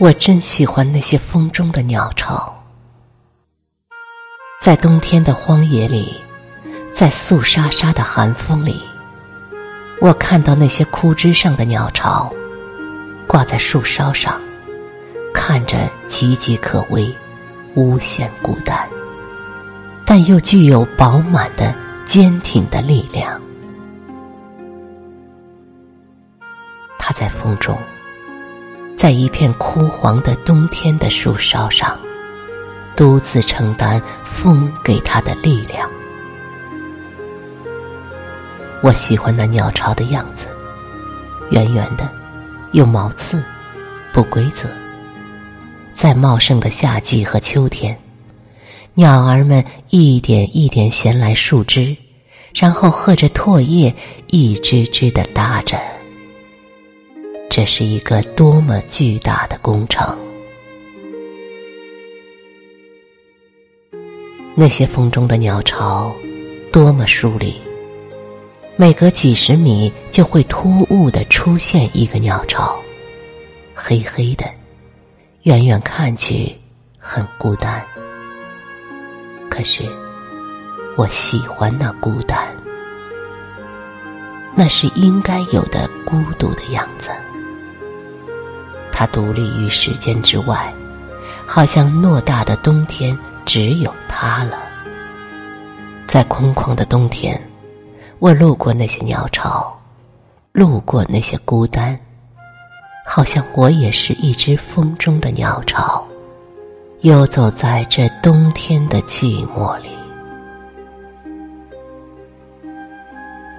[0.00, 2.64] 我真喜欢那些风中的鸟巢，
[4.60, 6.14] 在冬天的荒野里，
[6.92, 8.80] 在肃杀杀的寒风里，
[10.00, 12.32] 我看到那些枯枝上的鸟巢，
[13.26, 14.40] 挂在树梢上，
[15.34, 17.12] 看着岌岌可危，
[17.74, 18.88] 无限孤单，
[20.06, 23.40] 但又具有饱满的坚挺的力量。
[26.98, 27.76] 它在风中。
[28.96, 31.96] 在一片枯黄的冬天的树梢上，
[32.96, 35.88] 独自承担风给它的力量。
[38.80, 40.46] 我喜欢那鸟巢的样子，
[41.50, 42.08] 圆圆的，
[42.72, 43.42] 有毛刺，
[44.12, 44.68] 不规则。
[45.92, 47.98] 在茂盛的夏季和秋天，
[48.94, 51.96] 鸟儿们一点一点衔来树枝，
[52.54, 53.92] 然后和着唾液，
[54.28, 55.76] 一只只的搭着。
[57.50, 60.16] 这是一个多么巨大的工程！
[64.54, 66.14] 那些风中的鸟巢，
[66.72, 67.52] 多么疏离！
[68.80, 72.80] 每隔几十米就会突兀的出现一个鸟巢，
[73.74, 74.46] 黑黑的，
[75.42, 76.56] 远远看去
[76.96, 77.84] 很孤单。
[79.50, 79.82] 可是，
[80.96, 82.54] 我喜欢那孤单，
[84.54, 87.10] 那是应该有的孤独的样子。
[88.92, 90.72] 它独立于时间之外，
[91.44, 94.62] 好像偌大的冬天只有它了。
[96.06, 97.47] 在空旷的冬天，
[98.20, 99.72] 我路过那些鸟巢，
[100.50, 101.98] 路过那些孤单，
[103.06, 106.04] 好像我也是一只风中的鸟巢，
[107.02, 109.90] 游走在这冬天的寂寞里。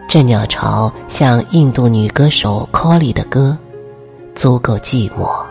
[0.09, 3.57] 这鸟巢像印度女歌手 c o l l y 的歌。
[4.35, 5.45] 足够寂寞，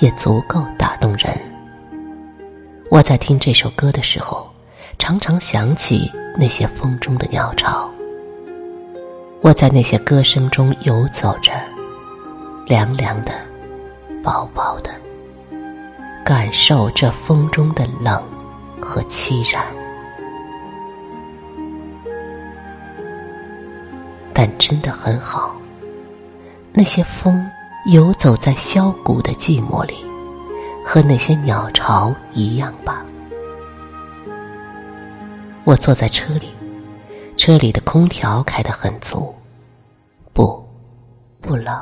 [0.00, 1.38] 也足够打动人。
[2.90, 4.44] 我在听这首歌的时候，
[4.98, 7.88] 常常想起那些风中的鸟巢。
[9.44, 11.52] 我在那些歌声中游走着，
[12.64, 13.34] 凉凉的，
[14.22, 14.90] 薄薄的，
[16.24, 18.24] 感受这风中的冷
[18.80, 19.62] 和凄然。
[24.32, 25.54] 但真的很好，
[26.72, 27.46] 那些风。
[27.92, 29.94] 游走在萧谷的寂寞里，
[30.82, 33.04] 和那些鸟巢一样吧。
[35.64, 36.48] 我坐在车里，
[37.44, 39.34] 车里的空调开得很足，
[40.32, 40.66] 不，
[41.42, 41.76] 不冷。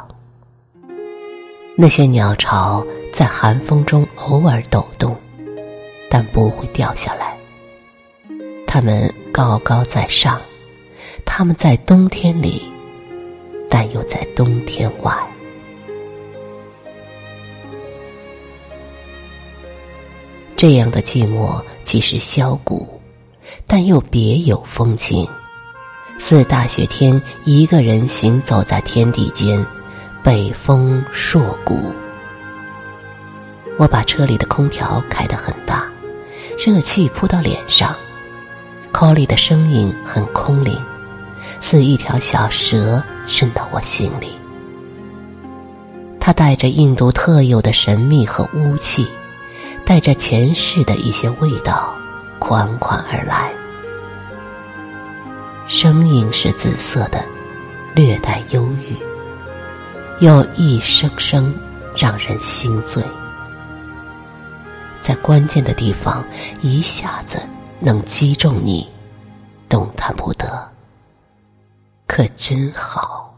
[1.77, 5.17] 那些鸟巢在寒风中偶尔抖动，
[6.11, 7.39] 但不会掉下来。
[8.67, 10.43] 它们高高在上，
[11.25, 12.61] 它们在冬天里，
[13.71, 15.17] 但又在冬天外。
[20.57, 23.01] 这样的寂寞既是萧骨，
[23.65, 25.25] 但又别有风情，
[26.25, 29.67] 似大雪天一个人行走在天地间，
[30.23, 31.93] 北风朔骨。
[33.77, 35.85] 我把车里的空调开得很大，
[36.65, 37.97] 热气扑到脸上。
[38.93, 40.81] Colly 的声音很空灵，
[41.59, 44.29] 似一条小蛇伸到我心里。
[46.21, 49.09] 它带着印度特有的神秘和污气。
[49.85, 51.93] 带着前世的一些味道，
[52.39, 53.53] 款款而来。
[55.75, 57.25] 声音是紫色的，
[57.95, 58.95] 略带忧郁，
[60.23, 61.59] 又一声声
[61.97, 63.03] 让人心醉。
[65.01, 66.23] 在关键的地方，
[66.61, 67.41] 一下子
[67.81, 68.87] 能击中你，
[69.67, 70.71] 动弹不得。
[72.07, 73.35] 可真好，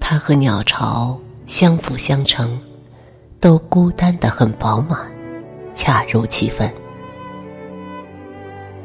[0.00, 1.20] 它和鸟巢。
[1.44, 2.58] 相辅相成，
[3.38, 4.98] 都孤单的很饱满，
[5.74, 6.72] 恰如其分。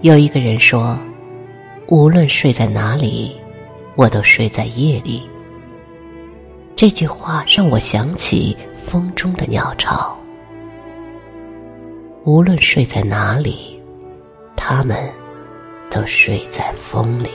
[0.02, 0.98] 有一个人说
[1.88, 3.36] ：“无论睡在哪里，
[3.96, 5.30] 我都睡在夜里。”
[6.74, 10.18] 这句话让我想起风中的鸟巢。
[12.24, 13.78] 无论睡在哪里，
[14.56, 14.98] 他们
[15.90, 17.30] 都睡在风里。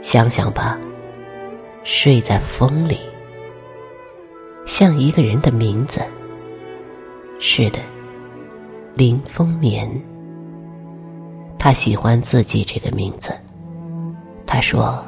[0.00, 0.78] 想想吧。
[1.86, 2.98] 睡在风里，
[4.64, 6.00] 像一个人的名字。
[7.38, 7.78] 是的，
[8.94, 9.86] 林风眠。
[11.64, 13.34] 他喜欢自己这个名字。
[14.44, 15.02] 他说：“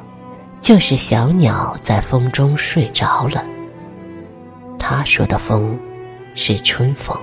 [0.59, 3.45] 就是小鸟在风中睡着了。”
[4.79, 5.77] 他说的风
[6.33, 7.15] 是春风，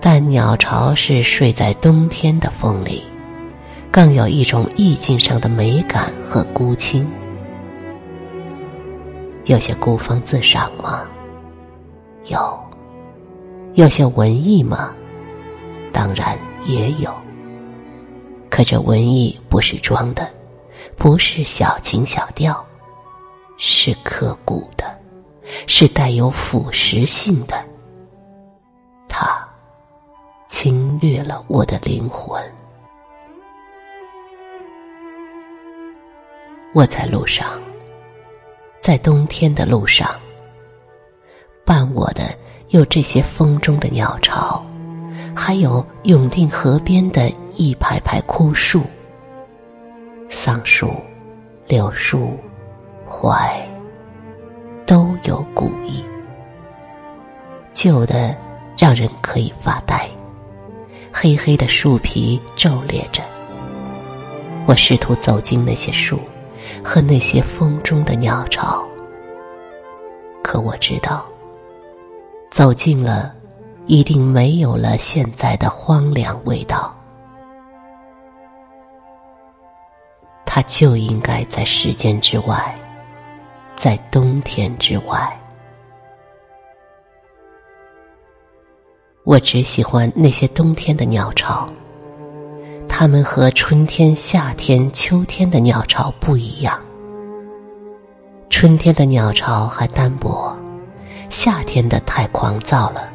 [0.00, 3.02] 但鸟巢是睡在冬天的风里，
[3.90, 7.04] 更有一种意境上的美感和孤清。
[9.46, 11.02] 有些孤芳自赏吗？
[12.26, 12.56] 有。
[13.74, 14.94] 有些文艺吗？
[15.92, 17.14] 当然也有。
[18.50, 20.28] 可这文艺不是装的，
[20.96, 22.64] 不是小情小调，
[23.58, 24.84] 是刻骨的，
[25.66, 27.64] 是带有腐蚀性的。
[29.08, 29.46] 它
[30.48, 32.42] 侵略了我的灵魂。
[36.74, 37.60] 我在路上，
[38.80, 40.14] 在冬天的路上，
[41.64, 42.22] 伴我的。
[42.70, 44.65] 有这些风中的鸟巢，
[45.36, 48.82] 还有永定河边的一排排枯树，
[50.30, 50.90] 桑树、
[51.68, 52.30] 柳树、
[53.06, 53.60] 槐，
[54.86, 56.02] 都有古意。
[57.70, 58.34] 旧的
[58.78, 60.08] 让人可以发呆，
[61.12, 63.22] 黑黑的树皮皱裂着。
[64.64, 66.18] 我试图走进那些树，
[66.82, 68.82] 和那些风中的鸟巢，
[70.42, 71.26] 可我知道。
[72.50, 73.34] 走近了，
[73.86, 76.92] 一定没有了现在的荒凉味道。
[80.44, 82.74] 它就应该在时间之外，
[83.74, 85.40] 在冬天之外。
[89.22, 91.68] 我只喜欢那些冬天的鸟巢，
[92.88, 96.80] 它们和春天、夏天、秋天的鸟巢不一样。
[98.48, 100.56] 春天的鸟巢还单薄。
[101.28, 103.10] 夏天的太狂躁了，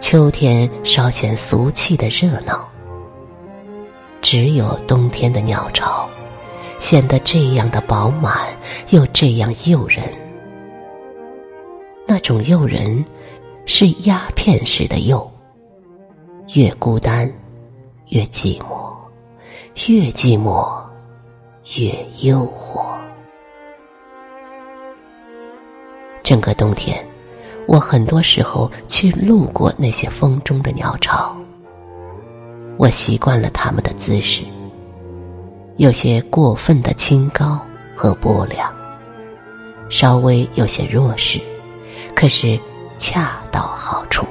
[0.00, 2.68] 秋天稍显俗气的热闹。
[4.20, 6.08] 只有冬天的鸟巢，
[6.80, 8.48] 显得这样的饱满，
[8.90, 10.02] 又这样诱人。
[12.06, 13.04] 那种诱人，
[13.64, 15.30] 是鸦片式的诱。
[16.54, 17.32] 越孤单，
[18.08, 18.90] 越寂寞；
[19.86, 20.68] 越寂寞，
[21.78, 22.84] 越诱惑。
[26.22, 27.07] 整个冬天。
[27.68, 31.36] 我很多时候去路过那些风中的鸟巢，
[32.78, 34.42] 我习惯了它们的姿势，
[35.76, 37.60] 有些过分的清高
[37.94, 38.72] 和波凉，
[39.90, 41.38] 稍微有些弱势，
[42.14, 42.58] 可是
[42.96, 44.26] 恰到好处。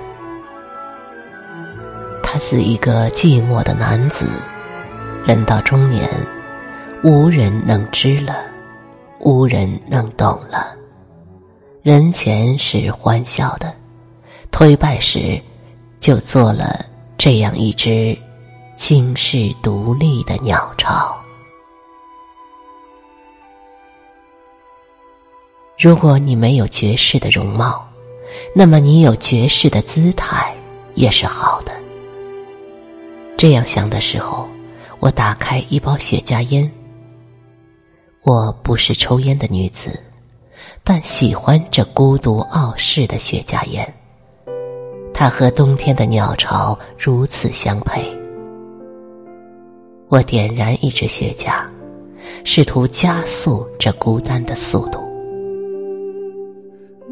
[2.24, 4.26] 他是一个寂寞的男子，
[5.28, 6.10] 人到中年，
[7.04, 8.36] 无人能知了，
[9.20, 10.76] 无人能懂了。
[11.88, 13.74] 人前是欢笑的，
[14.52, 15.42] 推拜时，
[16.02, 16.86] 就做了
[17.18, 18.14] 这样一只
[18.76, 21.18] 惊世独立的鸟巢。
[25.80, 27.88] 如果你没有绝世的容貌，
[28.54, 30.54] 那么你有绝世的姿态
[30.94, 31.72] 也是好的。
[33.38, 34.46] 这样想的时候，
[35.00, 36.70] 我打开一包雪茄烟。
[38.24, 39.98] 我不是抽烟的女子。
[40.90, 43.94] 但喜欢这孤独傲世的雪茄烟，
[45.14, 48.02] 它和冬天的鸟巢如此相配。
[50.08, 51.62] 我点燃一支雪茄，
[52.46, 55.02] 试图加速这孤单的速度。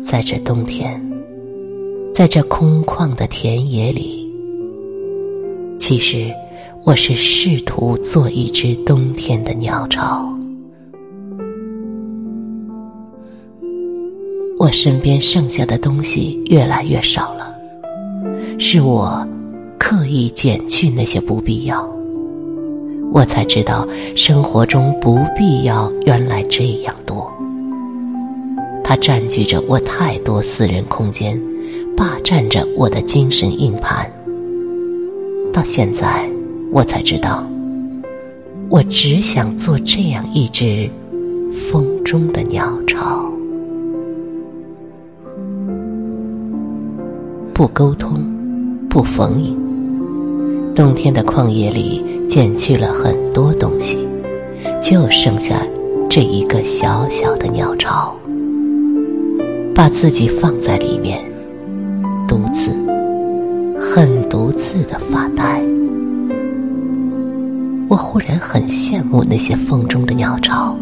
[0.01, 0.97] 在这冬天，
[2.13, 4.33] 在这空旷的田野里，
[5.77, 6.33] 其实
[6.85, 10.33] 我是试图做一只冬天的鸟巢。
[14.65, 17.55] 我身边剩下的东西越来越少了，
[18.57, 19.23] 是我
[19.77, 21.87] 刻意减去那些不必要。
[23.13, 27.31] 我才知道生活中不必要原来这样多，
[28.83, 31.39] 它占据着我太多私人空间，
[31.95, 34.11] 霸占着我的精神硬盘。
[35.53, 36.27] 到现在，
[36.71, 37.47] 我才知道，
[38.67, 40.89] 我只想做这样一只
[41.69, 43.31] 风中的鸟巢。
[47.55, 48.19] 不沟通，
[48.89, 49.57] 不逢迎。
[50.75, 54.05] 冬天的旷野里减去了很多东西，
[54.81, 55.65] 就剩下
[56.09, 58.13] 这一个小小的鸟巢。
[59.73, 61.23] 把自己放在里面，
[62.27, 62.71] 独自，
[63.79, 65.63] 很独自的发呆。
[67.87, 70.75] 我忽然很羡慕那些风中的鸟巢，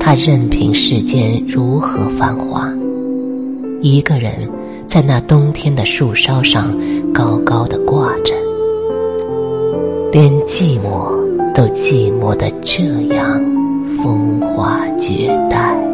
[0.00, 2.68] 它任凭世间如何繁华，
[3.80, 4.32] 一个人。
[4.86, 6.74] 在那冬天的树梢上，
[7.12, 8.34] 高高的挂着。
[10.12, 11.12] 连寂寞
[11.52, 13.44] 都寂寞的这样
[13.96, 15.93] 风华绝代。